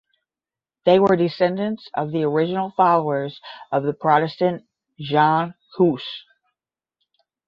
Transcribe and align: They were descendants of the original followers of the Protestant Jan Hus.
They 0.83 0.97
were 0.97 1.15
descendants 1.15 1.87
of 1.93 2.11
the 2.11 2.23
original 2.23 2.71
followers 2.75 3.39
of 3.71 3.83
the 3.83 3.93
Protestant 3.93 4.65
Jan 4.99 5.53
Hus. 5.77 6.23